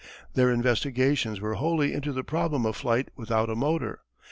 [0.33, 3.99] Their investigations were wholly into the problem of flight without a motor.